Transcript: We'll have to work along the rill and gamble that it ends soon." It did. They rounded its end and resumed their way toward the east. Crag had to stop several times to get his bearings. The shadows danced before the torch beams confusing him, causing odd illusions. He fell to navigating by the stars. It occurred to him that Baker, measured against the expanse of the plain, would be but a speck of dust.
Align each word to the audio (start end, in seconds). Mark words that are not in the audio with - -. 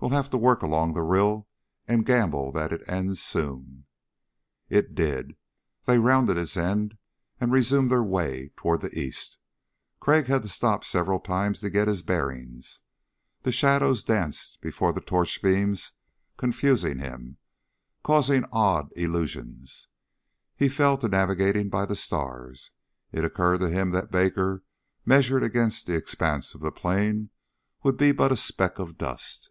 We'll 0.00 0.10
have 0.12 0.30
to 0.30 0.38
work 0.38 0.62
along 0.62 0.92
the 0.92 1.02
rill 1.02 1.48
and 1.88 2.06
gamble 2.06 2.52
that 2.52 2.72
it 2.72 2.88
ends 2.88 3.20
soon." 3.20 3.84
It 4.68 4.94
did. 4.94 5.34
They 5.86 5.98
rounded 5.98 6.38
its 6.38 6.56
end 6.56 6.96
and 7.40 7.50
resumed 7.50 7.90
their 7.90 8.04
way 8.04 8.52
toward 8.56 8.80
the 8.80 8.96
east. 8.96 9.38
Crag 9.98 10.26
had 10.26 10.42
to 10.42 10.48
stop 10.48 10.84
several 10.84 11.18
times 11.18 11.58
to 11.60 11.68
get 11.68 11.88
his 11.88 12.02
bearings. 12.04 12.80
The 13.42 13.50
shadows 13.50 14.04
danced 14.04 14.60
before 14.60 14.92
the 14.92 15.00
torch 15.00 15.42
beams 15.42 15.90
confusing 16.36 17.00
him, 17.00 17.38
causing 18.04 18.44
odd 18.52 18.90
illusions. 18.94 19.88
He 20.54 20.68
fell 20.68 20.96
to 20.98 21.08
navigating 21.08 21.70
by 21.70 21.86
the 21.86 21.96
stars. 21.96 22.70
It 23.10 23.24
occurred 23.24 23.58
to 23.58 23.68
him 23.68 23.90
that 23.90 24.12
Baker, 24.12 24.62
measured 25.04 25.42
against 25.42 25.88
the 25.88 25.96
expanse 25.96 26.54
of 26.54 26.60
the 26.60 26.70
plain, 26.70 27.30
would 27.82 27.96
be 27.96 28.12
but 28.12 28.30
a 28.30 28.36
speck 28.36 28.78
of 28.78 28.96
dust. 28.96 29.50